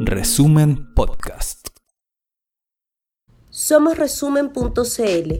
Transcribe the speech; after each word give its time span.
Resumen 0.00 0.92
Podcast. 0.94 1.68
Somos 3.48 3.96
resumen.cl, 3.96 5.32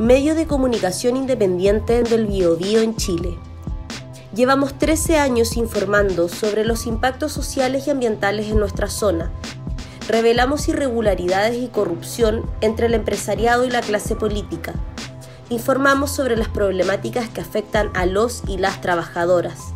medio 0.00 0.34
de 0.34 0.46
comunicación 0.48 1.16
independiente 1.16 2.02
del 2.02 2.26
Biobío 2.26 2.80
en 2.80 2.96
Chile. 2.96 3.38
Llevamos 4.34 4.76
13 4.76 5.18
años 5.18 5.56
informando 5.56 6.28
sobre 6.28 6.64
los 6.64 6.86
impactos 6.86 7.30
sociales 7.30 7.86
y 7.86 7.90
ambientales 7.90 8.48
en 8.48 8.58
nuestra 8.58 8.90
zona. 8.90 9.30
Revelamos 10.08 10.66
irregularidades 10.66 11.62
y 11.62 11.68
corrupción 11.68 12.50
entre 12.60 12.86
el 12.86 12.94
empresariado 12.94 13.64
y 13.64 13.70
la 13.70 13.82
clase 13.82 14.16
política. 14.16 14.74
Informamos 15.48 16.10
sobre 16.10 16.36
las 16.36 16.48
problemáticas 16.48 17.28
que 17.28 17.40
afectan 17.40 17.90
a 17.94 18.04
los 18.04 18.42
y 18.48 18.58
las 18.58 18.80
trabajadoras 18.80 19.72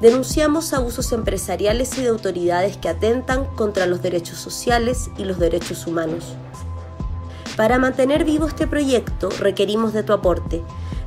denunciamos 0.00 0.72
abusos 0.72 1.12
empresariales 1.12 1.98
y 1.98 2.02
de 2.02 2.08
autoridades 2.08 2.76
que 2.76 2.88
atentan 2.88 3.44
contra 3.56 3.86
los 3.86 4.02
derechos 4.02 4.38
sociales 4.38 5.10
y 5.18 5.24
los 5.24 5.38
derechos 5.38 5.86
humanos. 5.86 6.36
Para 7.56 7.78
mantener 7.78 8.24
vivo 8.24 8.46
este 8.46 8.66
proyecto 8.66 9.30
requerimos 9.30 9.92
de 9.92 10.04
tu 10.04 10.12
aporte. 10.12 10.62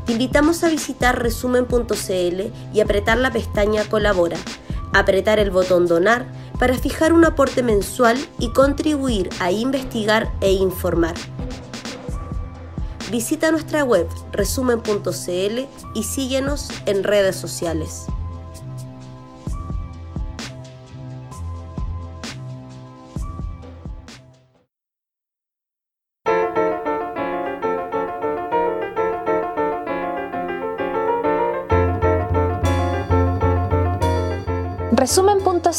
Te 0.06 0.12
invitamos 0.12 0.64
a 0.64 0.70
visitar 0.70 1.22
resumen.cl 1.22 2.42
y 2.74 2.80
apretar 2.82 3.18
la 3.18 3.32
pestaña 3.32 3.86
Colabora, 3.86 4.38
apretar 4.92 5.40
el 5.40 5.52
botón 5.52 5.88
Donar 5.88 6.26
para 6.60 6.78
fijar 6.78 7.14
un 7.14 7.24
aporte 7.24 7.64
mensual 7.64 8.18
y 8.38 8.52
contribuir 8.52 9.30
a 9.40 9.52
investigar 9.52 10.32
e 10.42 10.52
informar. 10.52 11.16
Visita 13.10 13.52
nuestra 13.52 13.84
web 13.84 14.08
resumen.cl 14.32 15.60
y 15.96 16.04
síguenos 16.04 16.70
en 16.86 17.04
redes 17.04 17.36
sociales. 17.36 18.08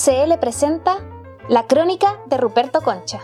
Resumen.cl 0.05 0.39
presenta 0.41 0.99
la 1.49 1.67
crónica 1.67 2.21
de 2.27 2.37
Ruperto 2.37 2.81
Concha. 2.81 3.21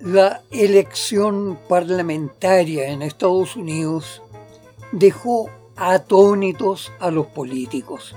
La 0.00 0.40
elección 0.50 1.58
parlamentaria 1.68 2.88
en 2.88 3.02
Estados 3.02 3.56
Unidos 3.56 4.22
dejó 4.92 5.50
atónitos 5.76 6.90
a 7.00 7.10
los 7.10 7.26
políticos. 7.26 8.14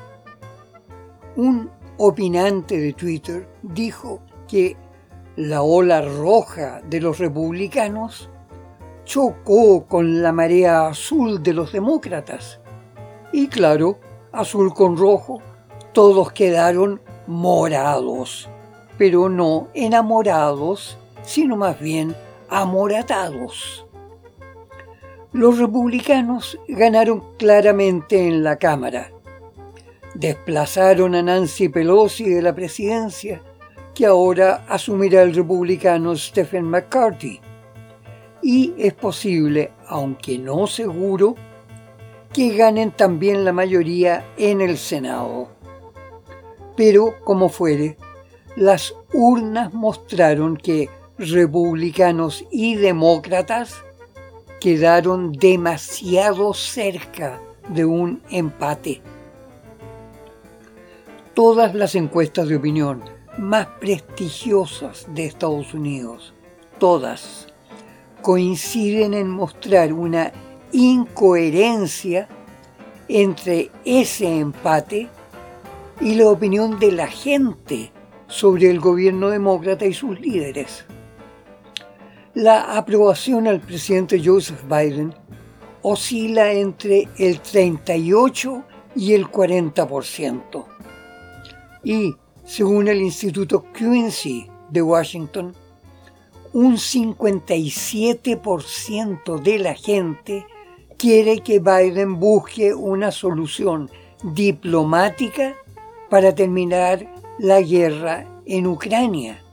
Un 1.35 1.69
opinante 1.97 2.77
de 2.79 2.93
Twitter 2.93 3.49
dijo 3.61 4.21
que 4.47 4.77
la 5.35 5.61
ola 5.61 6.01
roja 6.01 6.81
de 6.87 7.01
los 7.01 7.19
republicanos 7.19 8.29
chocó 9.03 9.85
con 9.87 10.21
la 10.21 10.31
marea 10.31 10.87
azul 10.87 11.43
de 11.43 11.53
los 11.53 11.73
demócratas. 11.73 12.61
Y 13.33 13.47
claro, 13.47 13.99
azul 14.31 14.73
con 14.73 14.95
rojo, 14.95 15.41
todos 15.91 16.31
quedaron 16.31 17.01
morados, 17.27 18.49
pero 18.97 19.29
no 19.29 19.67
enamorados, 19.73 20.97
sino 21.23 21.55
más 21.55 21.79
bien 21.79 22.15
amoratados. 22.49 23.85
Los 25.31 25.57
republicanos 25.57 26.57
ganaron 26.67 27.21
claramente 27.37 28.25
en 28.25 28.43
la 28.43 28.55
Cámara. 28.57 29.11
Desplazaron 30.13 31.13
a 31.15 31.21
Nancy 31.21 31.67
Pelosi 31.67 32.29
de 32.29 32.41
la 32.41 32.55
presidencia, 32.55 33.41
que 33.93 34.05
ahora 34.05 34.65
asumirá 34.69 35.23
el 35.23 35.35
republicano 35.35 36.15
Stephen 36.15 36.63
McCarthy. 36.63 37.41
Y 38.41 38.73
es 38.77 38.93
posible, 38.93 39.71
aunque 39.87 40.37
no 40.37 40.67
seguro, 40.67 41.35
que 42.31 42.55
ganen 42.55 42.91
también 42.91 43.43
la 43.43 43.51
mayoría 43.51 44.25
en 44.37 44.61
el 44.61 44.77
Senado. 44.77 45.54
Pero, 46.75 47.15
como 47.23 47.49
fuere, 47.49 47.97
las 48.55 48.95
urnas 49.13 49.73
mostraron 49.73 50.57
que 50.57 50.89
republicanos 51.17 52.45
y 52.51 52.75
demócratas 52.75 53.83
quedaron 54.59 55.31
demasiado 55.31 56.53
cerca 56.53 57.39
de 57.69 57.85
un 57.85 58.21
empate. 58.29 59.01
Todas 61.33 61.75
las 61.75 61.95
encuestas 61.95 62.47
de 62.47 62.55
opinión 62.55 63.03
más 63.37 63.67
prestigiosas 63.79 65.07
de 65.13 65.25
Estados 65.25 65.73
Unidos, 65.73 66.33
todas, 66.79 67.47
coinciden 68.21 69.13
en 69.13 69.29
mostrar 69.29 69.91
una 69.93 70.31
incoherencia 70.71 72.27
entre 73.07 73.71
ese 73.83 74.39
empate 74.39 75.09
y 76.01 76.15
la 76.15 76.29
opinión 76.29 76.79
de 76.79 76.91
la 76.91 77.07
gente 77.07 77.91
sobre 78.27 78.69
el 78.69 78.79
gobierno 78.79 79.29
demócrata 79.29 79.85
y 79.85 79.93
sus 79.93 80.19
líderes. 80.19 80.85
La 82.33 82.77
aprobación 82.77 83.47
al 83.47 83.61
presidente 83.61 84.21
Joseph 84.23 84.63
Biden 84.67 85.13
oscila 85.81 86.51
entre 86.51 87.07
el 87.17 87.39
38 87.39 88.63
y 88.95 89.13
el 89.13 89.27
40%. 89.27 90.65
Y, 91.83 92.15
según 92.43 92.87
el 92.87 93.01
Instituto 93.01 93.65
Quincy 93.71 94.47
de 94.69 94.81
Washington, 94.81 95.53
un 96.53 96.77
57% 96.77 99.41
de 99.41 99.59
la 99.59 99.75
gente 99.75 100.47
quiere 100.97 101.41
que 101.41 101.59
Biden 101.59 102.19
busque 102.19 102.73
una 102.73 103.11
solución 103.11 103.91
diplomática 104.23 105.55
para 106.09 106.33
terminar 106.35 107.07
la 107.39 107.61
guerra 107.61 108.25
en 108.45 108.67
Ucrania, 108.67 109.43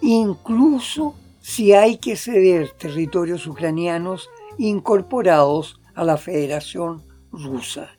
incluso 0.00 1.14
si 1.40 1.72
hay 1.72 1.98
que 1.98 2.16
ceder 2.16 2.70
territorios 2.70 3.46
ucranianos 3.46 4.28
incorporados 4.58 5.80
a 5.94 6.04
la 6.04 6.16
Federación 6.16 7.02
Rusa. 7.30 7.90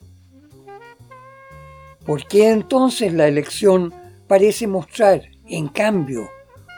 ¿Por 2.04 2.26
qué 2.26 2.50
entonces 2.50 3.12
la 3.12 3.26
elección 3.26 3.92
parece 4.28 4.66
mostrar, 4.66 5.22
en 5.46 5.68
cambio, 5.68 6.28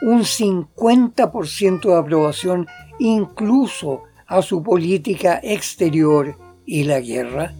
un 0.01 0.21
50% 0.21 1.81
de 1.81 1.95
aprobación 1.95 2.67
incluso 2.99 4.03
a 4.27 4.41
su 4.41 4.63
política 4.63 5.39
exterior 5.43 6.35
y 6.65 6.83
la 6.83 6.99
guerra? 6.99 7.53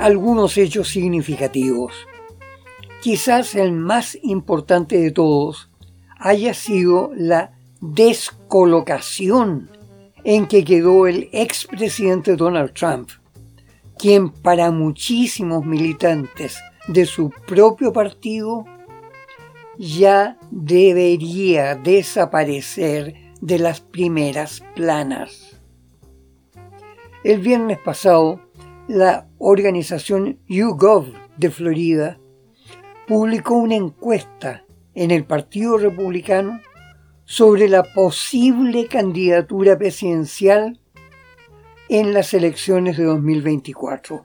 Algunos 0.00 0.58
hechos 0.58 0.88
significativos. 0.88 1.92
Quizás 3.02 3.54
el 3.54 3.72
más 3.72 4.18
importante 4.22 4.98
de 4.98 5.10
todos 5.10 5.70
haya 6.18 6.54
sido 6.54 7.10
la 7.14 7.52
descolocación 7.80 9.70
en 10.24 10.46
que 10.46 10.64
quedó 10.64 11.06
el 11.06 11.28
expresidente 11.32 12.36
Donald 12.36 12.72
Trump, 12.72 13.10
quien 13.98 14.30
para 14.30 14.70
muchísimos 14.70 15.64
militantes 15.64 16.58
de 16.88 17.06
su 17.06 17.30
propio 17.46 17.92
partido 17.92 18.64
ya 19.78 20.38
debería 20.50 21.74
desaparecer 21.74 23.14
de 23.40 23.58
las 23.58 23.80
primeras 23.80 24.62
planas. 24.74 25.60
El 27.22 27.40
viernes 27.40 27.78
pasado, 27.78 28.40
la 28.88 29.28
organización 29.38 30.38
YouGov 30.46 31.06
de 31.36 31.50
Florida 31.50 32.20
publicó 33.08 33.54
una 33.54 33.74
encuesta 33.74 34.64
en 34.94 35.10
el 35.10 35.24
Partido 35.24 35.76
Republicano 35.76 36.60
sobre 37.24 37.68
la 37.68 37.82
posible 37.82 38.86
candidatura 38.86 39.76
presidencial 39.76 40.80
en 41.88 42.14
las 42.14 42.32
elecciones 42.32 42.96
de 42.96 43.04
2024. 43.04 44.24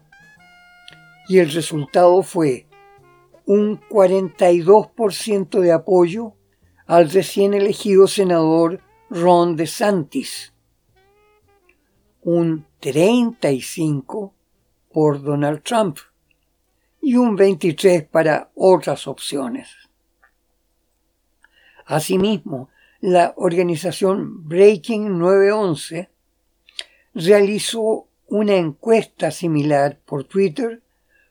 Y 1.27 1.39
el 1.39 1.51
resultado 1.51 2.21
fue 2.21 2.67
un 3.45 3.79
42% 3.79 5.59
de 5.59 5.71
apoyo 5.71 6.35
al 6.85 7.09
recién 7.09 7.55
elegido 7.55 8.05
senador 8.07 8.79
Ron 9.09 9.55
DeSantis, 9.55 10.53
un 12.21 12.67
35% 12.79 14.33
por 14.93 15.21
Donald 15.21 15.63
Trump 15.63 15.97
y 17.01 17.15
un 17.15 17.35
23 17.35 18.03
para 18.03 18.51
otras 18.55 19.07
opciones. 19.07 19.69
Asimismo, 21.85 22.69
la 23.01 23.33
organización 23.37 24.47
Breaking 24.47 25.17
911 25.17 26.09
realizó 27.15 28.07
una 28.27 28.55
encuesta 28.55 29.31
similar 29.31 29.99
por 30.05 30.23
Twitter 30.23 30.81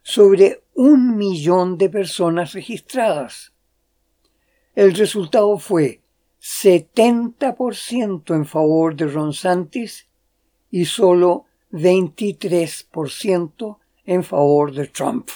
sobre 0.03 0.65
un 0.75 1.17
millón 1.17 1.79
de 1.79 1.89
personas 1.89 2.53
registradas. 2.53 3.53
El 4.75 4.95
resultado 4.95 5.59
fue 5.59 6.01
70% 6.41 8.35
en 8.35 8.47
favor 8.47 8.97
de 8.97 9.07
Ron 9.07 9.33
Santis 9.33 10.09
y 10.71 10.85
solo 10.87 11.47
23% 11.73 13.79
en 14.07 14.25
favor 14.25 14.73
de 14.73 14.87
Trump. 14.89 15.29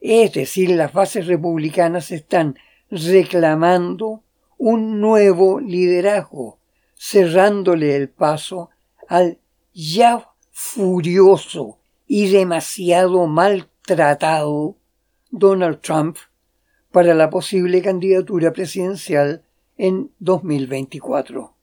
Es 0.00 0.32
decir, 0.32 0.70
las 0.70 0.92
bases 0.92 1.26
republicanas 1.26 2.10
están 2.10 2.58
reclamando 2.90 4.22
un 4.58 5.00
nuevo 5.00 5.60
liderazgo, 5.60 6.58
cerrándole 6.96 7.96
el 7.96 8.08
paso 8.08 8.70
al 9.08 9.38
ya 9.72 10.28
furioso 10.50 11.78
y 12.06 12.30
demasiado 12.30 13.26
maltratado 13.26 14.76
Donald 15.30 15.80
Trump 15.80 16.16
para 16.90 17.14
la 17.14 17.30
posible 17.30 17.80
candidatura 17.80 18.52
presidencial 18.52 19.44
en 19.78 20.10
2024. 20.18 21.54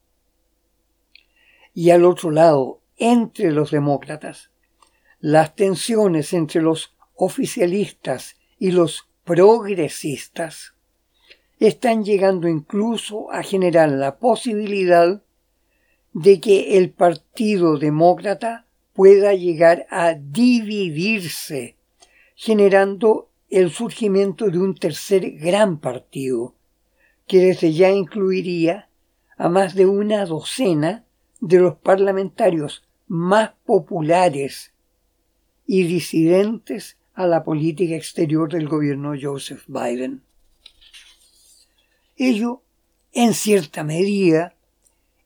Y 1.74 1.92
al 1.92 2.06
otro 2.06 2.31
lado, 2.31 2.81
entre 2.98 3.51
los 3.51 3.71
demócratas, 3.71 4.50
las 5.19 5.56
tensiones 5.56 6.33
entre 6.33 6.62
los 6.62 6.95
oficialistas 7.16 8.38
y 8.57 8.71
los 8.71 9.10
progresistas 9.24 10.74
están 11.60 12.04
llegando 12.04 12.48
incluso 12.48 13.31
a 13.31 13.44
generar 13.44 13.89
la 13.89 14.18
posibilidad 14.18 15.21
de 16.13 16.39
que 16.39 16.77
el 16.77 16.89
Partido 16.89 17.77
Demócrata 17.77 18.66
pueda 18.94 19.33
llegar 19.33 19.86
a 19.89 20.13
dividirse, 20.13 21.75
generando 22.36 23.30
el 23.50 23.71
surgimiento 23.71 24.50
de 24.50 24.60
un 24.60 24.75
tercer 24.75 25.31
gran 25.31 25.80
partido, 25.80 26.56
que 27.27 27.39
desde 27.39 27.74
ya 27.74 27.92
incluiría 27.92 28.89
a 29.38 29.50
más 29.50 29.75
de 29.75 29.86
una 29.86 30.25
docena 30.25 31.06
de 31.39 31.59
los 31.59 31.75
parlamentarios 31.75 32.83
más 33.07 33.51
populares 33.65 34.74
y 35.65 35.83
disidentes 35.83 36.97
a 37.13 37.27
la 37.27 37.44
política 37.44 37.95
exterior 37.95 38.51
del 38.51 38.68
gobierno 38.68 39.13
Joseph 39.19 39.63
Biden. 39.68 40.24
Ello, 42.15 42.62
en 43.12 43.33
cierta 43.33 43.83
medida, 43.83 44.56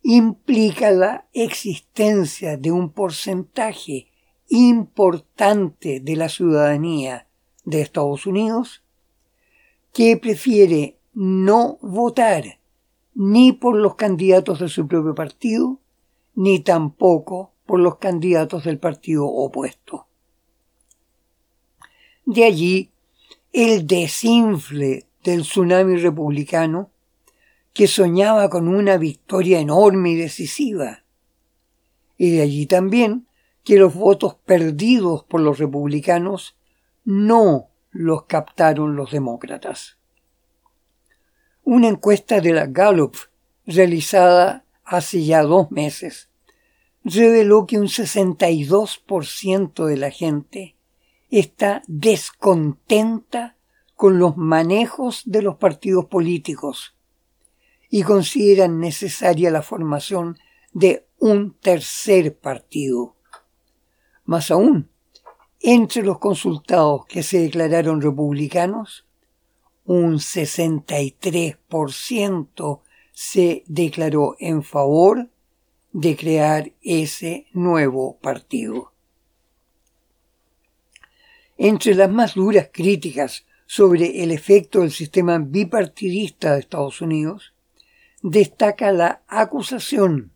implica 0.03 0.91
la 0.91 1.27
existencia 1.33 2.57
de 2.57 2.71
un 2.71 2.91
porcentaje 2.91 4.07
importante 4.49 5.99
de 5.99 6.15
la 6.15 6.29
ciudadanía 6.29 7.27
de 7.65 7.81
Estados 7.81 8.25
Unidos 8.25 8.83
que 9.93 10.17
prefiere 10.17 10.97
no 11.13 11.77
votar 11.81 12.59
ni 13.15 13.53
por 13.53 13.75
los 13.75 13.95
candidatos 13.95 14.59
de 14.59 14.67
su 14.67 14.87
propio 14.87 15.15
partido, 15.15 15.79
ni 16.35 16.59
tampoco 16.59 17.53
por 17.65 17.79
los 17.79 17.97
candidatos 17.97 18.63
del 18.63 18.79
partido 18.79 19.25
opuesto. 19.25 20.07
De 22.25 22.45
allí 22.45 22.91
el 23.51 23.85
desinfle 23.85 25.07
del 25.23 25.41
tsunami 25.43 25.97
republicano 25.97 26.91
que 27.73 27.87
soñaba 27.87 28.49
con 28.49 28.67
una 28.67 28.97
victoria 28.97 29.59
enorme 29.59 30.11
y 30.11 30.15
decisiva. 30.15 31.03
Y 32.17 32.31
de 32.31 32.41
allí 32.41 32.65
también 32.65 33.27
que 33.63 33.77
los 33.77 33.93
votos 33.93 34.35
perdidos 34.35 35.23
por 35.23 35.41
los 35.41 35.57
republicanos 35.57 36.55
no 37.03 37.69
los 37.91 38.25
captaron 38.25 38.95
los 38.95 39.11
demócratas. 39.11 39.97
Una 41.63 41.87
encuesta 41.87 42.41
de 42.41 42.53
la 42.53 42.67
Gallup 42.67 43.15
realizada 43.65 44.65
hace 44.97 45.23
ya 45.23 45.43
dos 45.43 45.71
meses 45.71 46.27
reveló 47.03 47.65
que 47.65 47.79
un 47.79 47.87
62% 47.87 49.85
de 49.85 49.97
la 49.97 50.11
gente 50.11 50.75
está 51.29 51.81
descontenta 51.87 53.57
con 53.95 54.19
los 54.19 54.37
manejos 54.37 55.23
de 55.25 55.41
los 55.41 55.57
partidos 55.57 56.05
políticos 56.05 56.95
y 57.89 58.03
consideran 58.03 58.79
necesaria 58.79 59.49
la 59.51 59.63
formación 59.63 60.37
de 60.71 61.05
un 61.19 61.53
tercer 61.53 62.37
partido. 62.37 63.17
Más 64.25 64.51
aún, 64.51 64.89
entre 65.59 66.03
los 66.03 66.19
consultados 66.19 67.07
que 67.07 67.23
se 67.23 67.39
declararon 67.39 67.99
republicanos, 68.01 69.05
un 69.85 70.19
63% 70.19 72.81
se 73.13 73.63
declaró 73.67 74.35
en 74.39 74.63
favor 74.63 75.29
de 75.91 76.17
crear 76.17 76.71
ese 76.81 77.45
nuevo 77.53 78.17
partido. 78.17 78.91
Entre 81.57 81.93
las 81.93 82.09
más 82.09 82.33
duras 82.33 82.69
críticas 82.73 83.45
sobre 83.67 84.23
el 84.23 84.31
efecto 84.31 84.81
del 84.81 84.91
sistema 84.91 85.37
bipartidista 85.37 86.53
de 86.53 86.61
Estados 86.61 86.99
Unidos 86.99 87.53
destaca 88.23 88.91
la 88.91 89.21
acusación 89.27 90.33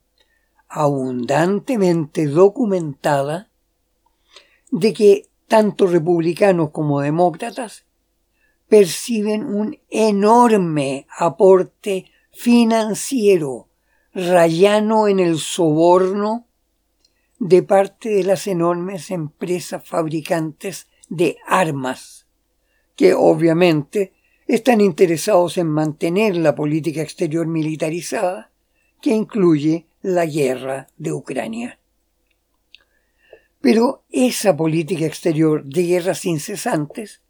abundantemente 0.70 2.28
documentada 2.28 3.50
de 4.70 4.94
que 4.94 5.30
tanto 5.48 5.88
republicanos 5.88 6.70
como 6.70 7.02
demócratas 7.02 7.86
perciben 8.68 9.46
un 9.46 9.80
enorme 9.90 11.08
aporte 11.18 12.12
financiero 12.38 13.68
rayano 14.14 15.08
en 15.08 15.20
el 15.20 15.40
soborno 15.40 16.46
de 17.40 17.64
parte 17.64 18.10
de 18.10 18.24
las 18.24 18.46
enormes 18.46 19.10
empresas 19.10 19.84
fabricantes 19.84 20.88
de 21.10 21.38
armas, 21.48 22.28
que 22.96 23.16
obviamente 23.16 24.14
están 24.46 24.82
interesados 24.82 25.58
en 25.58 25.68
mantener 25.68 26.38
la 26.38 26.54
política 26.54 27.02
exterior 27.02 27.48
militarizada 27.48 28.52
que 29.02 29.16
incluye 29.16 29.88
la 30.04 30.28
guerra 30.28 30.88
de 30.96 31.14
Ucrania. 31.14 31.80
Pero 33.62 34.04
esa 34.12 34.56
política 34.56 35.08
exterior 35.08 35.66
de 35.66 35.88
guerras 35.88 36.24
incesantes 36.24 37.24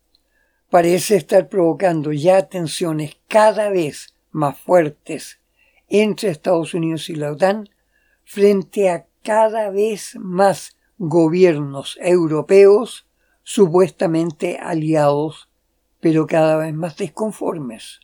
parece 0.70 1.16
estar 1.16 1.48
provocando 1.48 2.12
ya 2.12 2.50
tensiones 2.50 3.18
cada 3.30 3.70
vez 3.70 4.14
más 4.38 4.58
fuertes 4.58 5.40
entre 5.90 6.30
Estados 6.30 6.74
Unidos 6.74 7.10
y 7.10 7.16
la 7.16 7.32
OTAN 7.32 7.70
frente 8.24 8.90
a 8.90 9.08
cada 9.24 9.70
vez 9.72 10.16
más 10.20 10.78
gobiernos 10.98 11.98
europeos 12.02 13.08
supuestamente 13.44 14.58
aliados 14.58 15.50
pero 16.00 16.28
cada 16.28 16.58
vez 16.58 16.74
más 16.74 16.96
desconformes. 16.98 18.00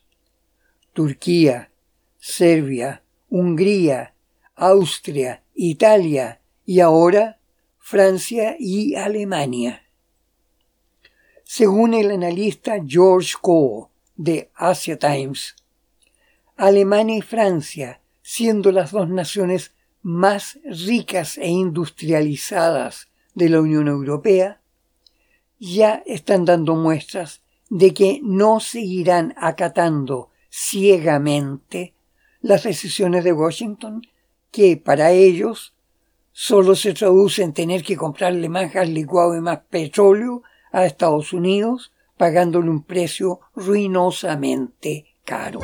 Turquía, 0.94 1.72
Serbia, 2.18 3.04
Hungría, 3.30 4.14
Austria, 4.56 5.44
Italia 5.54 6.42
y 6.66 6.80
ahora 6.80 7.40
Francia 7.78 8.56
y 8.58 8.96
Alemania. 8.96 9.84
Según 11.44 11.94
el 11.94 12.12
analista 12.12 12.78
George 12.86 13.34
Coe 13.42 13.88
de 14.16 14.50
Asia 14.56 14.98
Times, 14.98 15.56
Alemania 16.56 17.18
y 17.18 17.22
Francia, 17.22 18.02
siendo 18.22 18.72
las 18.72 18.92
dos 18.92 19.10
naciones 19.10 19.74
más 20.02 20.60
ricas 20.66 21.38
e 21.38 21.48
industrializadas 21.48 23.08
de 23.34 23.50
la 23.50 23.62
Unión 23.62 23.88
Europea, 23.88 24.62
ya 25.60 26.04
están 26.06 26.46
dando 26.46 26.76
muestras 26.76 27.42
de 27.70 27.94
que 27.94 28.20
no 28.22 28.60
seguirán 28.60 29.34
acatando 29.38 30.30
ciegamente 30.50 31.94
las 32.42 32.64
decisiones 32.64 33.24
de 33.24 33.34
Washington, 33.34 34.02
que 34.52 34.78
para 34.78 35.12
ellos 35.12 35.74
solo 36.34 36.76
se 36.76 36.94
traduce 36.94 37.42
en 37.42 37.54
tener 37.54 37.84
que 37.84 37.96
comprarle 37.96 38.50
más 38.50 38.74
gas 38.74 38.90
licuado 38.90 39.36
y 39.36 39.42
más 39.42 39.60
petróleo 39.70 40.44
a 40.72 40.86
Estados 40.86 41.34
Unidos, 41.34 41.94
pagándole 42.18 42.70
un 42.70 42.84
precio 42.84 43.40
ruinosamente 43.56 45.06
caro. 45.24 45.60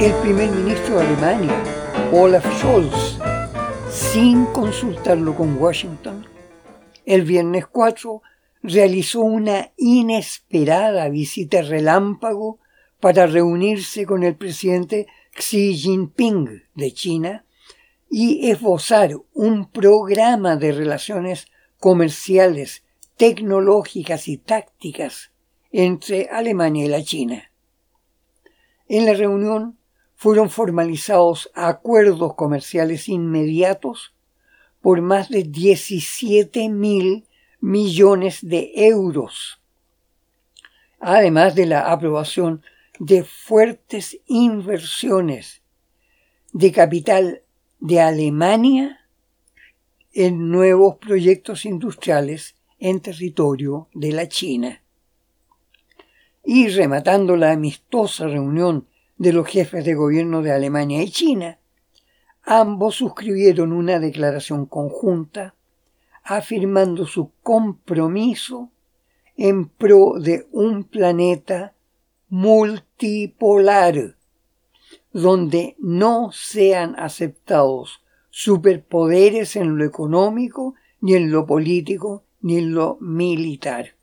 El 0.00 0.14
primer 0.22 0.50
ministro 0.50 0.98
de 0.98 1.06
Alemania, 1.06 1.62
Olaf 2.10 2.46
Scholz, 2.58 3.18
sin 3.90 4.46
consultarlo 4.46 5.36
con 5.36 5.58
Washington, 5.58 6.26
el 7.04 7.20
viernes 7.20 7.66
4 7.66 8.22
realizó 8.62 9.20
una 9.20 9.72
inesperada 9.76 11.06
visita 11.10 11.60
relámpago 11.60 12.60
para 12.98 13.26
reunirse 13.26 14.06
con 14.06 14.22
el 14.22 14.36
presidente 14.36 15.06
Xi 15.36 15.74
Jinping 15.74 16.62
de 16.74 16.92
China 16.94 17.44
y 18.08 18.50
esbozar 18.50 19.10
un 19.34 19.70
programa 19.70 20.56
de 20.56 20.72
relaciones 20.72 21.46
comerciales, 21.78 22.84
tecnológicas 23.18 24.28
y 24.28 24.38
tácticas 24.38 25.30
entre 25.72 26.30
Alemania 26.32 26.86
y 26.86 26.88
la 26.88 27.02
China. 27.02 27.52
En 28.88 29.04
la 29.04 29.12
reunión 29.12 29.76
fueron 30.20 30.50
formalizados 30.50 31.50
acuerdos 31.54 32.34
comerciales 32.34 33.08
inmediatos 33.08 34.12
por 34.82 35.00
más 35.00 35.30
de 35.30 35.44
17 35.44 36.68
mil 36.68 37.26
millones 37.58 38.40
de 38.42 38.70
euros, 38.74 39.62
además 40.98 41.54
de 41.54 41.64
la 41.64 41.90
aprobación 41.90 42.62
de 42.98 43.24
fuertes 43.24 44.20
inversiones 44.26 45.62
de 46.52 46.70
capital 46.70 47.40
de 47.78 48.02
Alemania 48.02 49.00
en 50.12 50.50
nuevos 50.50 50.96
proyectos 50.96 51.64
industriales 51.64 52.56
en 52.78 53.00
territorio 53.00 53.88
de 53.94 54.12
la 54.12 54.28
China. 54.28 54.82
Y 56.44 56.68
rematando 56.68 57.36
la 57.36 57.52
amistosa 57.52 58.26
reunión 58.26 58.86
de 59.20 59.34
los 59.34 59.46
jefes 59.46 59.84
de 59.84 59.94
gobierno 59.94 60.40
de 60.40 60.50
Alemania 60.50 61.02
y 61.02 61.10
China, 61.10 61.58
ambos 62.42 62.94
suscribieron 62.94 63.74
una 63.74 63.98
declaración 63.98 64.64
conjunta 64.64 65.54
afirmando 66.24 67.04
su 67.04 67.30
compromiso 67.42 68.70
en 69.36 69.68
pro 69.68 70.14
de 70.18 70.46
un 70.52 70.84
planeta 70.84 71.74
multipolar, 72.30 74.16
donde 75.12 75.76
no 75.78 76.32
sean 76.32 76.94
aceptados 76.98 78.02
superpoderes 78.30 79.54
en 79.54 79.76
lo 79.76 79.84
económico, 79.84 80.76
ni 81.02 81.12
en 81.14 81.30
lo 81.30 81.44
político, 81.44 82.24
ni 82.40 82.56
en 82.56 82.72
lo 82.72 82.96
militar. 83.02 83.96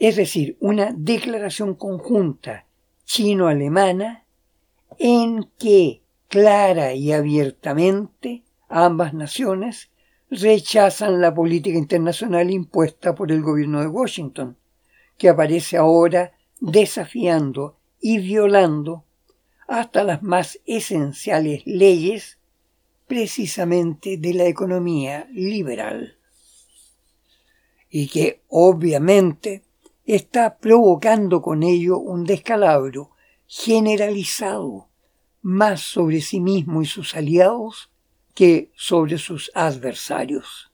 Es 0.00 0.16
decir, 0.16 0.56
una 0.58 0.92
declaración 0.96 1.76
conjunta 1.76 2.64
chino-alemana 3.08 4.26
en 4.98 5.50
que 5.58 6.02
clara 6.28 6.92
y 6.92 7.12
abiertamente 7.12 8.44
ambas 8.68 9.14
naciones 9.14 9.90
rechazan 10.30 11.22
la 11.22 11.34
política 11.34 11.78
internacional 11.78 12.50
impuesta 12.50 13.14
por 13.14 13.32
el 13.32 13.40
gobierno 13.40 13.80
de 13.80 13.86
Washington, 13.86 14.58
que 15.16 15.30
aparece 15.30 15.78
ahora 15.78 16.32
desafiando 16.60 17.78
y 17.98 18.18
violando 18.18 19.04
hasta 19.66 20.04
las 20.04 20.22
más 20.22 20.60
esenciales 20.66 21.62
leyes 21.64 22.38
precisamente 23.06 24.18
de 24.18 24.34
la 24.34 24.44
economía 24.44 25.26
liberal. 25.32 26.18
Y 27.88 28.08
que 28.08 28.42
obviamente 28.48 29.62
está 30.14 30.56
provocando 30.56 31.42
con 31.42 31.62
ello 31.62 31.98
un 31.98 32.24
descalabro 32.24 33.10
generalizado 33.46 34.88
más 35.42 35.82
sobre 35.82 36.22
sí 36.22 36.40
mismo 36.40 36.80
y 36.80 36.86
sus 36.86 37.14
aliados 37.14 37.90
que 38.34 38.70
sobre 38.74 39.18
sus 39.18 39.50
adversarios. 39.54 40.70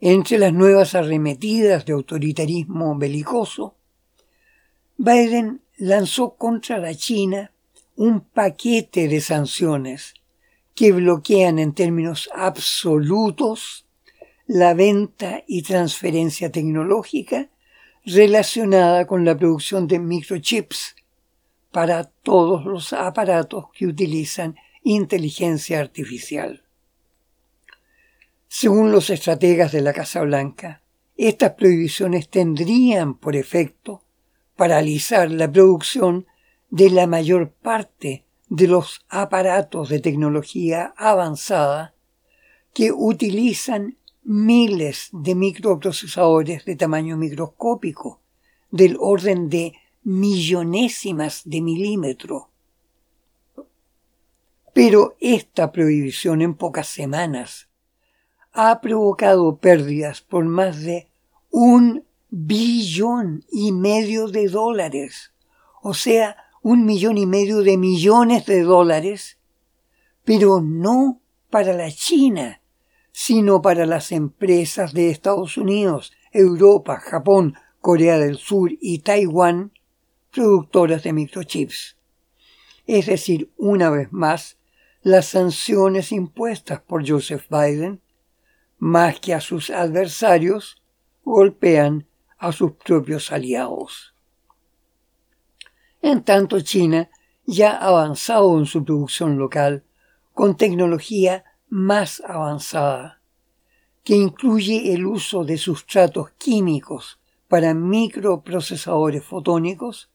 Entre 0.00 0.38
las 0.38 0.52
nuevas 0.52 0.94
arremetidas 0.94 1.84
de 1.84 1.94
autoritarismo 1.94 2.96
belicoso, 2.96 3.74
Biden 4.96 5.62
lanzó 5.78 6.34
contra 6.34 6.78
la 6.78 6.94
China 6.94 7.50
un 7.96 8.20
paquete 8.20 9.08
de 9.08 9.20
sanciones 9.20 10.14
que 10.76 10.92
bloquean 10.92 11.58
en 11.58 11.74
términos 11.74 12.30
absolutos 12.34 13.84
la 14.46 14.74
venta 14.74 15.42
y 15.46 15.62
transferencia 15.62 16.50
tecnológica 16.50 17.50
relacionada 18.04 19.06
con 19.06 19.24
la 19.24 19.36
producción 19.36 19.86
de 19.86 19.98
microchips 19.98 20.96
para 21.70 22.04
todos 22.04 22.64
los 22.64 22.92
aparatos 22.92 23.66
que 23.72 23.86
utilizan 23.86 24.56
inteligencia 24.82 25.80
artificial. 25.80 26.64
Según 28.48 28.92
los 28.92 29.08
estrategas 29.08 29.72
de 29.72 29.80
la 29.80 29.92
Casa 29.92 30.20
Blanca, 30.22 30.82
estas 31.16 31.52
prohibiciones 31.52 32.28
tendrían 32.28 33.14
por 33.14 33.36
efecto 33.36 34.02
paralizar 34.56 35.30
la 35.30 35.50
producción 35.50 36.26
de 36.68 36.90
la 36.90 37.06
mayor 37.06 37.50
parte 37.50 38.24
de 38.48 38.68
los 38.68 39.04
aparatos 39.08 39.88
de 39.88 40.00
tecnología 40.00 40.92
avanzada 40.96 41.94
que 42.74 42.92
utilizan 42.92 43.96
miles 44.24 45.08
de 45.12 45.34
microprocesadores 45.34 46.64
de 46.64 46.76
tamaño 46.76 47.16
microscópico, 47.16 48.20
del 48.70 48.96
orden 48.98 49.48
de 49.48 49.74
millonésimas 50.04 51.42
de 51.44 51.60
milímetro. 51.60 52.48
Pero 54.72 55.16
esta 55.20 55.70
prohibición 55.70 56.40
en 56.40 56.54
pocas 56.54 56.88
semanas 56.88 57.68
ha 58.52 58.80
provocado 58.80 59.56
pérdidas 59.56 60.20
por 60.20 60.44
más 60.44 60.80
de 60.80 61.08
un 61.50 62.04
billón 62.30 63.44
y 63.50 63.72
medio 63.72 64.28
de 64.28 64.48
dólares, 64.48 65.32
o 65.82 65.92
sea, 65.92 66.36
un 66.62 66.86
millón 66.86 67.18
y 67.18 67.26
medio 67.26 67.58
de 67.58 67.76
millones 67.76 68.46
de 68.46 68.62
dólares, 68.62 69.38
pero 70.24 70.62
no 70.62 71.20
para 71.50 71.74
la 71.74 71.90
China, 71.90 72.61
sino 73.12 73.60
para 73.60 73.86
las 73.86 74.10
empresas 74.10 74.94
de 74.94 75.10
Estados 75.10 75.56
Unidos, 75.56 76.12
Europa, 76.32 76.98
Japón, 76.98 77.54
Corea 77.80 78.18
del 78.18 78.38
Sur 78.38 78.72
y 78.80 79.00
Taiwán, 79.00 79.72
productoras 80.32 81.02
de 81.02 81.12
microchips. 81.12 81.96
Es 82.86 83.06
decir, 83.06 83.52
una 83.56 83.90
vez 83.90 84.12
más, 84.12 84.58
las 85.02 85.26
sanciones 85.26 86.10
impuestas 86.10 86.80
por 86.80 87.08
Joseph 87.08 87.46
Biden, 87.50 88.00
más 88.78 89.20
que 89.20 89.34
a 89.34 89.40
sus 89.40 89.70
adversarios, 89.70 90.82
golpean 91.24 92.06
a 92.38 92.50
sus 92.52 92.72
propios 92.72 93.30
aliados. 93.30 94.14
En 96.00 96.24
tanto, 96.24 96.60
China 96.60 97.10
ya 97.46 97.72
ha 97.72 97.88
avanzado 97.88 98.58
en 98.58 98.66
su 98.66 98.84
producción 98.84 99.38
local 99.38 99.84
con 100.32 100.56
tecnología 100.56 101.44
más 101.72 102.22
avanzada, 102.26 103.22
que 104.04 104.14
incluye 104.14 104.92
el 104.92 105.06
uso 105.06 105.42
de 105.42 105.56
sustratos 105.56 106.30
químicos 106.32 107.18
para 107.48 107.72
microprocesadores 107.72 109.24
fotónicos 109.24 110.10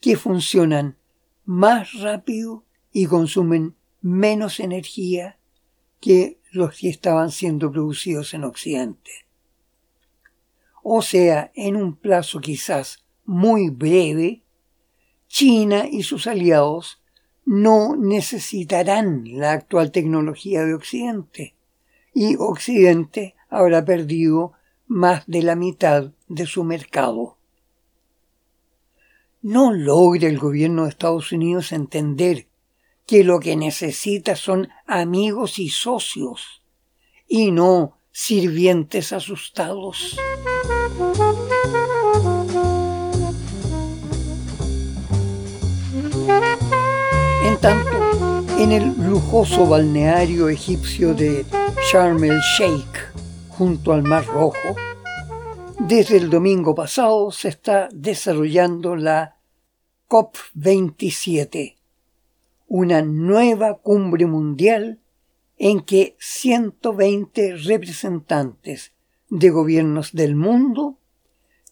que 0.00 0.14
funcionan 0.14 0.96
más 1.44 1.92
rápido 1.94 2.62
y 2.92 3.06
consumen 3.06 3.74
menos 4.00 4.60
energía 4.60 5.40
que 6.00 6.38
los 6.52 6.78
que 6.78 6.88
estaban 6.88 7.32
siendo 7.32 7.72
producidos 7.72 8.32
en 8.32 8.44
Occidente. 8.44 9.10
O 10.84 11.02
sea, 11.02 11.50
en 11.56 11.74
un 11.74 11.96
plazo 11.96 12.38
quizás 12.38 13.04
muy 13.24 13.70
breve, 13.70 14.44
China 15.26 15.88
y 15.90 16.04
sus 16.04 16.28
aliados 16.28 17.02
no 17.46 17.96
necesitarán 17.96 19.24
la 19.38 19.52
actual 19.52 19.90
tecnología 19.90 20.64
de 20.64 20.74
Occidente 20.74 21.54
y 22.12 22.36
Occidente 22.36 23.34
habrá 23.48 23.84
perdido 23.84 24.52
más 24.86 25.24
de 25.26 25.42
la 25.42 25.56
mitad 25.56 26.12
de 26.28 26.46
su 26.46 26.62
mercado 26.64 27.36
no 29.46 29.72
logra 29.72 30.28
el 30.28 30.38
gobierno 30.40 30.82
de 30.82 30.88
Estados 30.88 31.30
Unidos 31.30 31.70
entender 31.70 32.48
que 33.06 33.22
lo 33.22 33.38
que 33.38 33.54
necesita 33.54 34.34
son 34.34 34.68
amigos 34.88 35.60
y 35.60 35.68
socios 35.68 36.64
y 37.28 37.52
no 37.52 37.96
sirvientes 38.10 39.12
asustados. 39.12 40.16
En 47.56 47.62
tanto, 47.62 48.44
en 48.58 48.70
el 48.70 48.94
lujoso 49.08 49.66
balneario 49.66 50.50
egipcio 50.50 51.14
de 51.14 51.46
Sharm 51.90 52.22
el 52.24 52.38
Sheikh, 52.38 53.14
junto 53.48 53.94
al 53.94 54.02
Mar 54.02 54.26
Rojo, 54.26 54.76
desde 55.78 56.18
el 56.18 56.28
domingo 56.28 56.74
pasado 56.74 57.30
se 57.30 57.48
está 57.48 57.88
desarrollando 57.94 58.94
la 58.94 59.36
COP27, 60.06 61.76
una 62.68 63.00
nueva 63.00 63.78
cumbre 63.78 64.26
mundial 64.26 65.00
en 65.56 65.80
que 65.80 66.14
120 66.18 67.56
representantes 67.56 68.92
de 69.30 69.48
gobiernos 69.48 70.12
del 70.12 70.36
mundo 70.36 70.98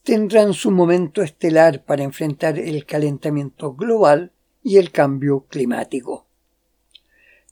tendrán 0.01 0.55
su 0.55 0.71
momento 0.71 1.21
estelar 1.21 1.83
para 1.83 2.01
enfrentar 2.01 2.57
el 2.57 2.87
calentamiento 2.87 3.75
global 3.75 4.31
y 4.65 4.77
el 4.77 4.91
cambio 4.91 5.45
climático. 5.47 6.25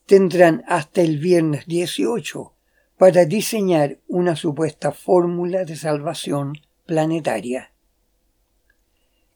Tendrán 0.07 0.63
hasta 0.67 1.01
el 1.01 1.19
viernes 1.19 1.67
18 1.67 2.53
para 2.97 3.25
diseñar 3.25 3.99
una 4.07 4.35
supuesta 4.35 4.91
fórmula 4.91 5.63
de 5.63 5.75
salvación 5.75 6.53
planetaria. 6.87 7.71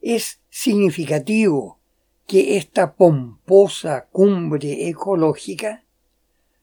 Es 0.01 0.41
significativo 0.50 1.79
que 2.25 2.57
esta 2.57 2.96
pomposa 2.96 4.07
cumbre 4.12 4.89
ecológica 4.89 5.84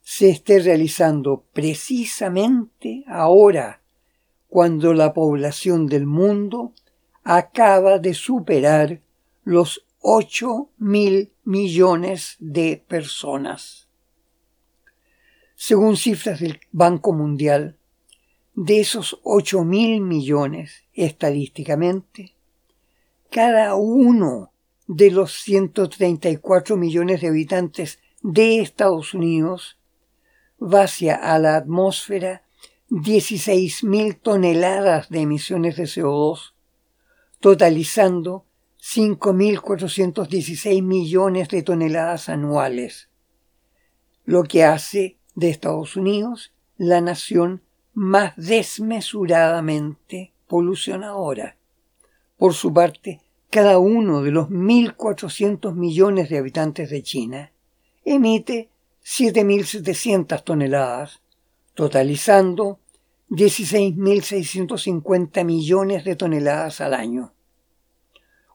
se 0.02 0.30
esté 0.30 0.58
realizando 0.58 1.44
precisamente 1.52 3.04
ahora, 3.06 3.82
cuando 4.48 4.92
la 4.92 5.14
población 5.14 5.86
del 5.86 6.06
mundo 6.06 6.72
acaba 7.22 8.00
de 8.00 8.14
superar 8.14 9.00
los 9.44 9.83
8 10.06 10.68
mil 10.76 11.32
millones 11.44 12.36
de 12.38 12.84
personas. 12.86 13.88
Según 15.54 15.96
cifras 15.96 16.40
del 16.40 16.60
Banco 16.72 17.14
Mundial, 17.14 17.78
de 18.54 18.80
esos 18.80 19.18
8 19.22 19.64
mil 19.64 20.02
millones, 20.02 20.84
estadísticamente, 20.92 22.34
cada 23.30 23.76
uno 23.76 24.52
de 24.86 25.10
los 25.10 25.40
134 25.40 26.76
millones 26.76 27.22
de 27.22 27.28
habitantes 27.28 27.98
de 28.20 28.60
Estados 28.60 29.14
Unidos 29.14 29.78
vacia 30.58 31.14
a 31.14 31.38
la 31.38 31.56
atmósfera 31.56 32.42
16.000 32.90 34.20
toneladas 34.20 35.08
de 35.08 35.20
emisiones 35.22 35.76
de 35.76 35.84
CO2, 35.84 36.52
totalizando 37.40 38.44
5.416 38.84 40.82
millones 40.82 41.48
de 41.48 41.62
toneladas 41.62 42.28
anuales, 42.28 43.08
lo 44.26 44.42
que 44.44 44.62
hace 44.62 45.16
de 45.34 45.48
Estados 45.48 45.96
Unidos 45.96 46.52
la 46.76 47.00
nación 47.00 47.62
más 47.94 48.34
desmesuradamente 48.36 50.34
polucionadora. 50.46 51.56
Por 52.36 52.52
su 52.52 52.74
parte, 52.74 53.22
cada 53.48 53.78
uno 53.78 54.20
de 54.22 54.32
los 54.32 54.50
1.400 54.50 55.74
millones 55.74 56.28
de 56.28 56.36
habitantes 56.36 56.90
de 56.90 57.02
China 57.02 57.52
emite 58.04 58.68
7.700 59.02 60.44
toneladas, 60.44 61.22
totalizando 61.72 62.80
16.650 63.30 65.42
millones 65.44 66.04
de 66.04 66.16
toneladas 66.16 66.82
al 66.82 66.92
año. 66.92 67.33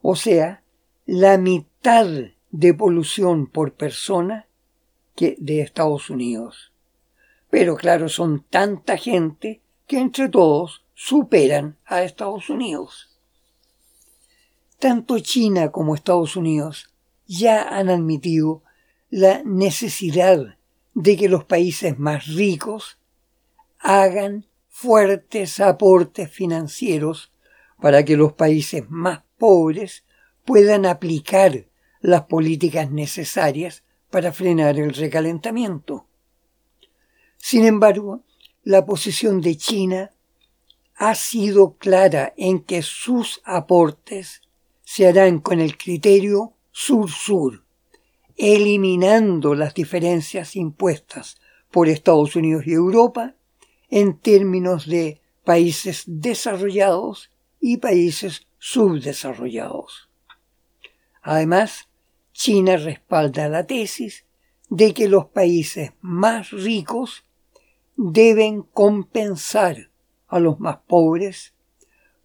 O 0.02 0.16
sea, 0.16 0.64
la 1.06 1.38
mitad 1.38 2.08
de 2.52 2.74
polución 2.74 3.48
por 3.48 3.74
persona 3.74 4.48
que 5.16 5.36
de 5.40 5.62
Estados 5.62 6.10
Unidos. 6.10 6.72
Pero 7.50 7.76
claro, 7.76 8.10
son 8.10 8.46
tanta 8.50 8.98
gente 8.98 9.62
que 9.88 10.00
entre 10.00 10.30
todos 10.30 10.86
superan 10.94 11.78
a 11.86 12.04
Estados 12.04 12.50
Unidos. 12.50 13.18
Tanto 14.78 15.20
China 15.20 15.72
como 15.72 15.96
Estados 15.96 16.36
Unidos 16.36 16.94
ya 17.28 17.64
han 17.64 17.90
admitido 17.90 18.64
la 19.10 19.42
necesidad 19.44 20.58
de 20.94 21.18
que 21.18 21.30
los 21.30 21.44
países 21.44 21.98
más 22.00 22.28
ricos 22.28 22.98
hagan 23.80 24.46
fuertes 24.68 25.60
aportes 25.60 26.32
financieros 26.32 27.32
para 27.82 28.06
que 28.06 28.16
los 28.16 28.34
países 28.34 28.90
más 28.90 29.24
pobres 29.40 30.04
puedan 30.46 30.86
aplicar 30.86 31.66
las 32.02 32.24
políticas 32.24 32.92
necesarias 32.92 33.84
para 34.12 34.32
frenar 34.32 34.78
el 34.78 34.94
recalentamiento. 34.94 36.06
Sin 37.38 37.66
embargo, 37.66 38.24
la 38.64 38.86
posición 38.86 39.42
de 39.42 39.56
China 39.58 40.12
ha 40.96 41.16
sido 41.16 41.78
clara 41.78 42.34
en 42.38 42.60
que 42.60 42.82
sus 42.82 43.42
aportes 43.46 44.42
se 44.84 45.08
harán 45.08 45.40
con 45.40 45.60
el 45.60 45.78
criterio 45.78 46.54
sur-sur, 46.72 47.64
eliminando 48.36 49.56
las 49.56 49.74
diferencias 49.74 50.56
impuestas 50.56 51.38
por 51.72 51.88
Estados 51.88 52.36
Unidos 52.36 52.68
y 52.68 52.74
Europa 52.74 53.36
en 53.90 54.18
términos 54.18 54.88
de 54.88 55.22
países 55.44 56.04
desarrollados 56.06 57.32
y 57.60 57.78
países 57.78 58.48
subdesarrollados. 58.60 60.10
Además, 61.22 61.90
China 62.34 62.78
respalda 62.78 63.50
la 63.50 63.66
tesis 63.66 64.26
de 64.70 64.94
que 64.94 65.10
los 65.10 65.26
países 65.26 65.94
más 66.02 66.52
ricos 66.52 67.24
deben 67.96 68.62
compensar 68.62 69.90
a 70.28 70.40
los 70.40 70.60
más 70.60 70.78
pobres 70.88 71.54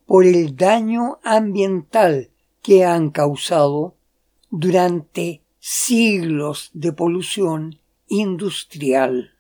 por 0.07 0.27
el 0.27 0.55
daño 0.55 1.19
ambiental 1.25 2.31
que 2.63 2.85
han 2.85 3.11
causado 3.11 3.97
durante 4.51 5.43
siglos 5.59 6.71
de 6.75 6.93
polución 6.93 7.81
industrial. 8.07 9.33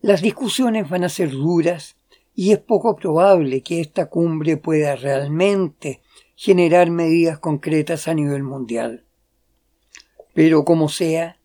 Las 0.00 0.20
discusiones 0.20 0.88
van 0.88 1.04
a 1.04 1.08
ser 1.08 1.30
duras 1.30 1.96
y 2.40 2.52
es 2.52 2.60
poco 2.60 2.94
probable 2.94 3.64
que 3.64 3.80
esta 3.80 4.08
cumbre 4.08 4.56
pueda 4.56 4.94
realmente 4.94 6.02
generar 6.36 6.88
medidas 6.88 7.40
concretas 7.40 8.06
a 8.06 8.14
nivel 8.14 8.44
mundial. 8.44 9.04
Pero 10.34 10.64
como 10.64 10.88
sea, 10.88 11.40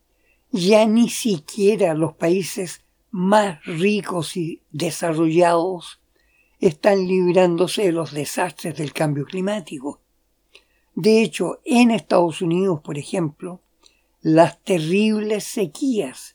ya 0.52 0.86
ni 0.86 1.08
siquiera 1.08 1.94
los 1.94 2.14
países 2.14 2.84
más 3.10 3.58
ricos 3.64 4.36
y 4.36 4.62
desarrollados 4.70 6.00
están 6.60 7.08
librándose 7.08 7.86
de 7.86 7.92
los 7.92 8.12
desastres 8.12 8.76
del 8.76 8.92
cambio 8.92 9.24
climático. 9.24 10.00
De 10.94 11.22
hecho, 11.22 11.60
en 11.64 11.90
Estados 11.90 12.40
Unidos, 12.40 12.82
por 12.82 12.98
ejemplo, 12.98 13.62
las 14.20 14.62
terribles 14.62 15.42
sequías 15.42 16.33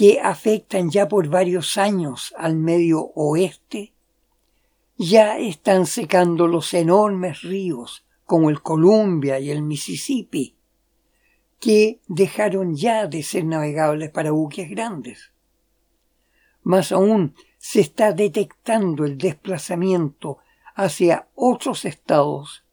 que 0.00 0.18
afectan 0.18 0.88
ya 0.88 1.08
por 1.08 1.28
varios 1.28 1.76
años 1.76 2.32
al 2.38 2.56
medio 2.56 3.12
oeste, 3.16 3.92
ya 4.96 5.36
están 5.38 5.84
secando 5.84 6.46
los 6.46 6.72
enormes 6.72 7.42
ríos 7.42 8.06
como 8.24 8.48
el 8.48 8.62
Columbia 8.62 9.38
y 9.40 9.50
el 9.50 9.60
Mississippi, 9.60 10.56
que 11.58 12.00
dejaron 12.08 12.76
ya 12.76 13.08
de 13.08 13.22
ser 13.22 13.44
navegables 13.44 14.08
para 14.08 14.30
buques 14.30 14.70
grandes. 14.70 15.32
Más 16.62 16.92
aún, 16.92 17.34
se 17.58 17.80
está 17.80 18.14
detectando 18.14 19.04
el 19.04 19.18
desplazamiento 19.18 20.38
hacia 20.74 21.28
otros 21.34 21.84
estados 21.84 22.64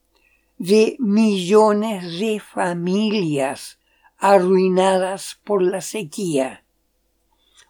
de 0.57 0.95
millones 0.97 2.21
de 2.21 2.39
familias 2.39 3.79
arruinadas 4.17 5.41
por 5.43 5.61
la 5.61 5.81
sequía. 5.81 6.63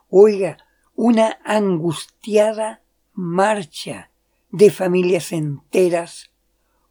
Oiga, 0.09 0.57
una 0.95 1.37
angustiada 1.43 2.81
marcha 3.13 4.09
de 4.51 4.71
familias 4.71 5.33
enteras 5.33 6.31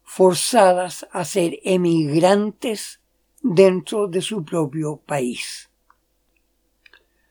forzadas 0.03 1.07
a 1.11 1.25
ser 1.25 1.59
emigrantes 1.63 3.01
dentro 3.41 4.07
de 4.07 4.21
su 4.21 4.45
propio 4.45 4.97
país. 4.97 5.69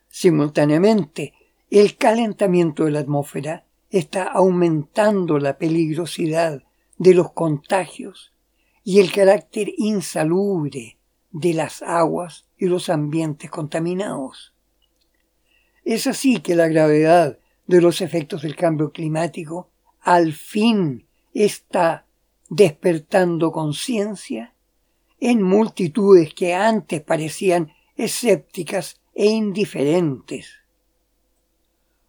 Simultáneamente, 0.08 1.34
el 1.70 1.96
calentamiento 1.96 2.84
de 2.84 2.90
la 2.90 3.00
atmósfera 3.00 3.64
está 3.90 4.24
aumentando 4.24 5.38
la 5.38 5.56
peligrosidad 5.56 6.64
de 6.98 7.14
los 7.14 7.32
contagios 7.32 8.32
y 8.82 8.98
el 8.98 9.12
carácter 9.12 9.72
insalubre 9.76 10.98
de 11.30 11.54
las 11.54 11.82
aguas 11.82 12.46
y 12.56 12.66
los 12.66 12.88
ambientes 12.88 13.50
contaminados. 13.50 14.55
Es 15.86 16.08
así 16.08 16.40
que 16.40 16.56
la 16.56 16.66
gravedad 16.66 17.38
de 17.68 17.80
los 17.80 18.00
efectos 18.00 18.42
del 18.42 18.56
cambio 18.56 18.90
climático 18.90 19.70
al 20.00 20.32
fin 20.32 21.06
está 21.32 22.06
despertando 22.48 23.52
conciencia 23.52 24.52
en 25.20 25.42
multitudes 25.42 26.34
que 26.34 26.54
antes 26.54 27.02
parecían 27.02 27.72
escépticas 27.96 29.00
e 29.14 29.26
indiferentes. 29.26 30.56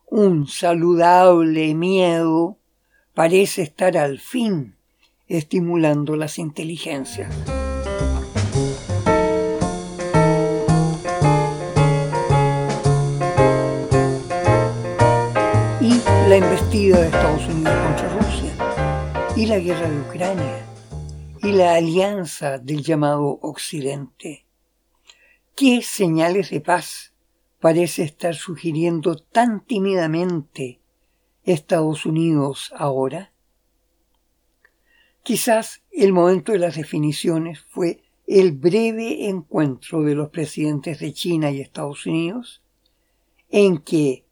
Un 0.07 0.47
saludable 0.47 1.75
miedo 1.75 2.57
parece 3.13 3.61
estar 3.61 3.95
al 3.95 4.17
fin 4.17 4.75
estimulando 5.27 6.15
las 6.15 6.39
inteligencias. 6.39 7.31
La 16.27 16.35
embestida 16.35 16.99
de 16.99 17.05
Estados 17.05 17.47
Unidos 17.47 17.73
contra 17.85 18.19
Rusia 18.19 19.33
y 19.37 19.45
la 19.45 19.59
guerra 19.59 19.89
de 19.89 20.01
Ucrania 20.01 20.65
y 21.41 21.51
la 21.53 21.75
alianza 21.75 22.57
del 22.57 22.83
llamado 22.83 23.39
Occidente. 23.41 24.45
¿Qué 25.55 25.81
señales 25.81 26.49
de 26.49 26.59
paz 26.59 27.13
parece 27.61 28.03
estar 28.03 28.35
sugiriendo 28.35 29.15
tan 29.15 29.63
tímidamente 29.63 30.81
Estados 31.45 32.05
Unidos 32.05 32.73
ahora? 32.75 33.31
Quizás 35.23 35.81
el 35.93 36.11
momento 36.11 36.51
de 36.51 36.59
las 36.59 36.75
definiciones 36.75 37.61
fue 37.69 38.03
el 38.27 38.51
breve 38.51 39.29
encuentro 39.29 40.01
de 40.01 40.13
los 40.13 40.29
presidentes 40.29 40.99
de 40.99 41.13
China 41.13 41.51
y 41.51 41.61
Estados 41.61 42.05
Unidos, 42.05 42.61
en 43.49 43.77
que, 43.77 44.26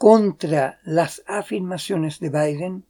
contra 0.00 0.80
las 0.84 1.22
afirmaciones 1.26 2.20
de 2.20 2.30
Biden, 2.30 2.86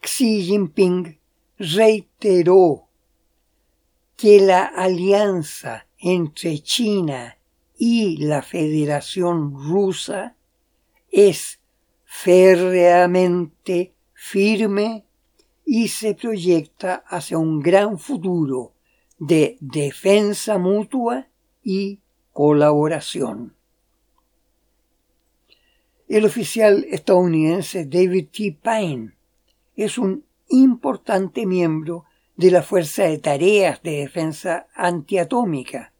Xi 0.00 0.42
Jinping 0.42 1.16
reiteró 1.58 2.88
que 4.16 4.40
la 4.40 4.64
alianza 4.64 5.86
entre 5.96 6.58
China 6.58 7.38
y 7.76 8.16
la 8.16 8.42
Federación 8.42 9.52
Rusa 9.52 10.34
es 11.08 11.60
férreamente 12.04 13.94
firme 14.12 15.04
y 15.64 15.86
se 15.86 16.14
proyecta 16.14 17.04
hacia 17.06 17.38
un 17.38 17.60
gran 17.60 17.96
futuro 17.96 18.72
de 19.20 19.56
defensa 19.60 20.58
mutua 20.58 21.28
y 21.62 22.00
colaboración. 22.32 23.57
El 26.08 26.24
oficial 26.24 26.86
estadounidense 26.88 27.84
David 27.84 28.28
T. 28.32 28.56
Pine 28.62 29.12
es 29.76 29.98
un 29.98 30.24
importante 30.48 31.44
miembro 31.44 32.06
de 32.34 32.50
la 32.50 32.62
Fuerza 32.62 33.04
de 33.04 33.18
Tareas 33.18 33.82
de 33.82 33.98
Defensa 33.98 34.68
Antiatómica 34.74 35.92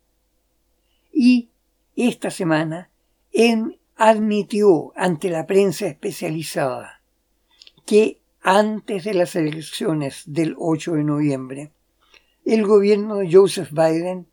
y 1.13 1.51
esta 1.95 2.31
semana 2.31 2.89
él 3.33 3.79
admitió 3.97 4.95
ante 4.97 5.29
la 5.29 5.47
prensa 5.47 5.87
especializada 5.87 7.03
que 7.85 8.19
antes 8.41 9.05
de 9.05 9.13
las 9.13 9.37
elecciones 9.37 10.23
del 10.25 10.55
8 10.57 10.95
de 10.95 11.05
noviembre 11.05 11.73
el 12.47 12.65
gobierno 12.65 13.17
de 13.17 13.31
Joseph 13.31 13.73
Biden 13.73 14.27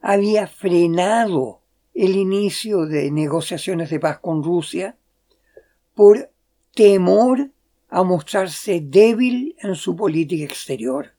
había 0.00 0.46
frenado 0.46 1.60
el 1.92 2.16
inicio 2.16 2.86
de 2.86 3.10
negociaciones 3.10 3.90
de 3.90 4.00
paz 4.00 4.18
con 4.18 4.42
Rusia 4.42 4.96
por 5.94 6.30
temor 6.74 7.50
a 7.88 8.02
mostrarse 8.02 8.80
débil 8.80 9.54
en 9.62 9.74
su 9.74 9.94
política 9.96 10.44
exterior, 10.44 11.12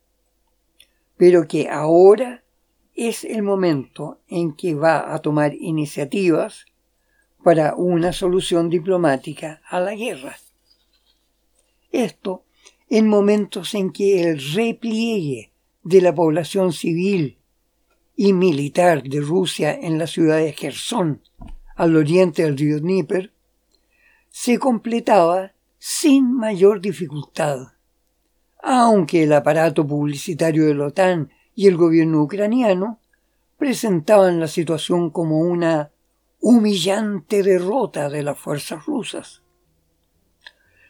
pero 1.18 1.48
que 1.48 1.70
ahora 1.70 2.44
es 2.96 3.24
el 3.24 3.44
momento 3.44 4.20
en 4.28 4.54
que 4.54 4.76
va 4.76 5.14
a 5.14 5.20
tomar 5.20 5.54
iniciativas 5.54 6.66
para 7.44 7.76
una 7.76 8.14
solución 8.14 8.70
diplomática 8.70 9.62
a 9.70 9.80
la 9.80 9.96
guerra. 9.96 10.38
Esto 11.92 12.44
en 12.90 13.08
momentos 13.08 13.74
en 13.76 13.92
que 13.92 14.24
el 14.24 14.40
repliegue 14.54 15.52
de 15.84 16.02
la 16.02 16.14
población 16.14 16.72
civil 16.74 17.38
y 18.16 18.34
militar 18.34 19.04
de 19.04 19.20
Rusia 19.20 19.74
en 19.74 19.98
la 19.98 20.08
ciudad 20.08 20.38
de 20.38 20.54
Kherson, 20.54 21.22
al 21.76 21.96
oriente 21.96 22.44
del 22.44 22.58
río 22.58 22.80
Dnieper, 22.80 23.33
se 24.36 24.58
completaba 24.58 25.52
sin 25.78 26.34
mayor 26.34 26.82
dificultad, 26.82 27.68
aunque 28.64 29.24
el 29.24 29.34
aparato 29.34 29.86
publicitario 29.86 30.66
de 30.66 30.74
la 30.74 30.88
OTAN 30.88 31.30
y 31.54 31.68
el 31.68 31.78
gobierno 31.78 32.24
ucraniano 32.24 33.00
presentaban 33.60 34.40
la 34.40 34.48
situación 34.48 35.12
como 35.12 35.38
una 35.38 35.92
humillante 36.40 37.44
derrota 37.44 38.10
de 38.10 38.24
las 38.24 38.40
fuerzas 38.40 38.84
rusas. 38.88 39.44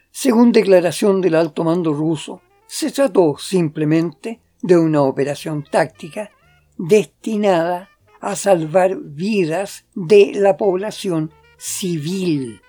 Según 0.10 0.54
declaración 0.54 1.20
del 1.20 1.36
alto 1.36 1.66
mando 1.66 1.92
ruso, 1.92 2.42
se 2.66 2.92
trató 2.92 3.36
simplemente 3.38 4.40
de 4.62 4.78
una 4.78 5.02
operación 5.02 5.66
táctica 5.70 6.32
destinada 6.78 7.90
a 8.22 8.38
salvar 8.38 8.96
vidas 8.96 9.86
de 9.96 10.32
la 10.34 10.56
población 10.56 11.30
civil 11.58 12.62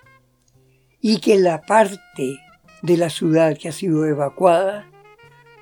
y 1.07 1.19
que 1.19 1.39
la 1.39 1.61
parte 1.61 2.41
de 2.81 2.97
la 2.97 3.11
ciudad 3.11 3.59
que 3.59 3.69
ha 3.69 3.73
sido 3.73 4.07
evacuada 4.07 4.87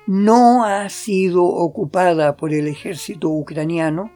no 0.07 0.63
ha 0.63 0.87
sido 0.87 1.43
ocupada 1.43 2.37
por 2.37 2.53
el 2.53 2.65
ejército 2.69 3.27
ucraniano, 3.27 4.09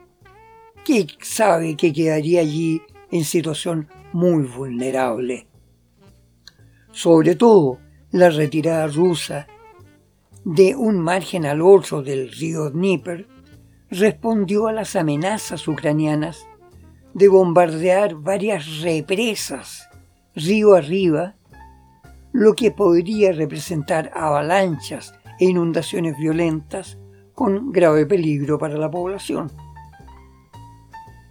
que 0.86 1.06
sabe 1.20 1.76
que 1.76 1.92
quedaría 1.92 2.40
allí 2.40 2.80
en 3.10 3.24
situación 3.24 3.88
muy 4.14 4.44
vulnerable. 4.44 5.46
Sobre 6.92 7.34
todo, 7.36 7.78
la 8.10 8.30
retirada 8.30 8.86
rusa 8.86 9.48
de 10.46 10.76
un 10.76 10.98
margen 10.98 11.44
al 11.44 11.60
otro 11.60 12.00
del 12.00 12.32
río 12.32 12.70
Dnieper, 12.70 13.28
respondió 13.90 14.66
a 14.66 14.72
las 14.72 14.96
amenazas 14.96 15.68
ucranianas 15.68 16.46
de 17.12 17.28
bombardear 17.28 18.14
varias 18.14 18.80
represas 18.80 19.87
río 20.38 20.74
arriba, 20.74 21.36
lo 22.32 22.54
que 22.54 22.70
podría 22.70 23.32
representar 23.32 24.10
avalanchas 24.14 25.14
e 25.38 25.46
inundaciones 25.46 26.16
violentas 26.18 26.98
con 27.34 27.70
grave 27.72 28.06
peligro 28.06 28.58
para 28.58 28.76
la 28.76 28.90
población. 28.90 29.50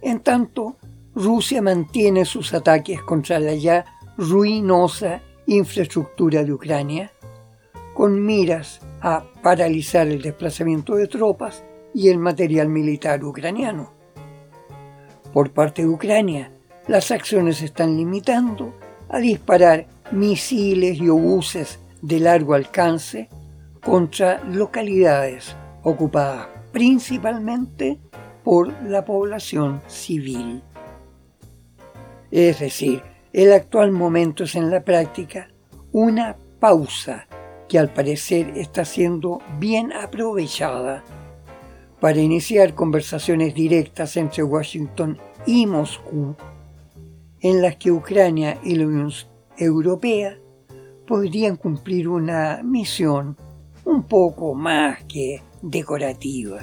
En 0.00 0.20
tanto, 0.20 0.76
Rusia 1.14 1.60
mantiene 1.60 2.24
sus 2.24 2.54
ataques 2.54 3.02
contra 3.02 3.38
la 3.40 3.54
ya 3.54 3.84
ruinosa 4.16 5.22
infraestructura 5.46 6.44
de 6.44 6.52
Ucrania, 6.52 7.12
con 7.94 8.24
miras 8.24 8.80
a 9.00 9.24
paralizar 9.42 10.06
el 10.06 10.22
desplazamiento 10.22 10.94
de 10.94 11.08
tropas 11.08 11.64
y 11.94 12.08
el 12.08 12.18
material 12.18 12.68
militar 12.68 13.24
ucraniano. 13.24 13.92
Por 15.32 15.52
parte 15.52 15.82
de 15.82 15.88
Ucrania, 15.88 16.52
las 16.86 17.10
acciones 17.10 17.60
están 17.62 17.96
limitando 17.96 18.74
a 19.08 19.18
disparar 19.18 19.86
misiles 20.10 20.98
y 20.98 21.08
obuses 21.08 21.78
de 22.02 22.20
largo 22.20 22.54
alcance 22.54 23.28
contra 23.82 24.42
localidades 24.44 25.56
ocupadas 25.82 26.48
principalmente 26.72 27.98
por 28.44 28.72
la 28.84 29.04
población 29.04 29.82
civil. 29.86 30.62
Es 32.30 32.60
decir, 32.60 33.02
el 33.32 33.52
actual 33.52 33.90
momento 33.90 34.44
es 34.44 34.54
en 34.54 34.70
la 34.70 34.84
práctica 34.84 35.48
una 35.92 36.36
pausa 36.60 37.26
que 37.68 37.78
al 37.78 37.92
parecer 37.92 38.52
está 38.56 38.84
siendo 38.84 39.40
bien 39.58 39.92
aprovechada 39.92 41.04
para 42.00 42.20
iniciar 42.20 42.74
conversaciones 42.74 43.54
directas 43.54 44.16
entre 44.16 44.42
Washington 44.42 45.18
y 45.46 45.66
Moscú, 45.66 46.36
en 47.40 47.62
las 47.62 47.76
que 47.76 47.90
Ucrania 47.92 48.58
y 48.62 48.74
la 48.74 48.86
Unión 48.86 49.12
Europea 49.56 50.38
podrían 51.06 51.56
cumplir 51.56 52.08
una 52.08 52.60
misión 52.62 53.36
un 53.84 54.02
poco 54.02 54.54
más 54.54 55.02
que 55.04 55.42
decorativa. 55.62 56.60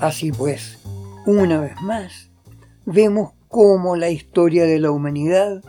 Así 0.00 0.30
pues, 0.30 0.78
una 1.26 1.60
vez 1.60 1.80
más, 1.80 2.30
vemos 2.84 3.32
cómo 3.48 3.96
la 3.96 4.10
historia 4.10 4.64
de 4.64 4.78
la 4.78 4.90
humanidad 4.90 5.62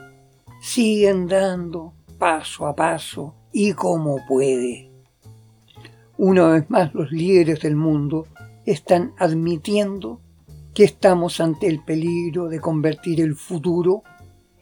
sigue 0.61 1.09
andando 1.09 1.93
paso 2.19 2.67
a 2.67 2.75
paso 2.75 3.35
y 3.51 3.73
como 3.73 4.17
puede. 4.27 4.86
Una 6.19 6.47
vez 6.47 6.67
más 6.69 6.95
los 6.95 7.11
líderes 7.11 7.61
del 7.61 7.75
mundo 7.75 8.25
están 8.65 9.13
admitiendo 9.19 10.19
que 10.73 10.83
estamos 10.83 11.39
ante 11.39 11.67
el 11.67 11.83
peligro 11.83 12.47
de 12.47 12.59
convertir 12.59 13.21
el 13.21 13.35
futuro 13.35 14.01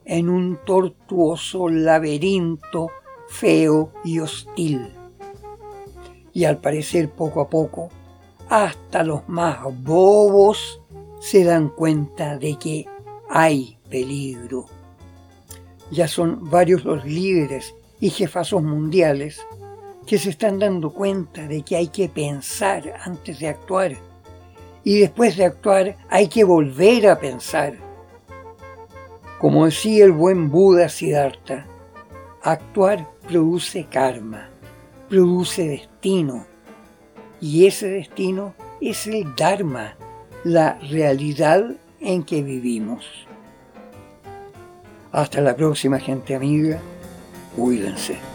en 0.03 0.29
un 0.29 0.59
tortuoso 0.65 1.69
laberinto 1.69 2.89
feo 3.29 3.93
y 4.03 4.19
hostil. 4.19 4.89
Y 6.33 6.43
al 6.43 6.57
parecer 6.57 7.09
poco 7.09 7.39
a 7.39 7.49
poco, 7.49 7.89
hasta 8.49 9.03
los 9.03 9.27
más 9.29 9.59
bobos 9.81 10.81
se 11.21 11.45
dan 11.45 11.69
cuenta 11.69 12.37
de 12.37 12.57
que 12.57 12.85
hay 13.29 13.77
peligro. 13.89 14.65
Ya 15.89 16.09
son 16.09 16.49
varios 16.49 16.83
los 16.83 17.05
líderes 17.05 17.75
y 18.01 18.09
jefazos 18.09 18.61
mundiales 18.61 19.39
que 20.05 20.17
se 20.17 20.29
están 20.29 20.59
dando 20.59 20.91
cuenta 20.91 21.47
de 21.47 21.63
que 21.63 21.75
hay 21.75 21.87
que 21.87 22.09
pensar 22.09 22.93
antes 23.03 23.39
de 23.39 23.47
actuar 23.47 23.95
y 24.83 24.99
después 24.99 25.35
de 25.35 25.45
actuar 25.45 25.97
hay 26.09 26.27
que 26.27 26.43
volver 26.43 27.07
a 27.07 27.19
pensar. 27.19 27.73
Como 29.39 29.65
decía 29.65 30.05
el 30.05 30.11
buen 30.11 30.49
Buda 30.49 30.89
Siddhartha, 30.89 31.65
actuar 32.41 33.07
produce 33.27 33.85
karma, 33.85 34.49
produce 35.09 35.67
destino, 35.67 36.45
y 37.41 37.65
ese 37.65 37.89
destino 37.89 38.53
es 38.79 39.07
el 39.07 39.35
Dharma, 39.35 39.95
la 40.43 40.79
realidad 40.79 41.75
en 41.99 42.23
que 42.23 42.43
vivimos. 42.43 43.05
Hasta 45.11 45.41
la 45.41 45.55
próxima 45.55 45.99
gente 45.99 46.35
amiga, 46.35 46.79
cuídense. 47.55 48.34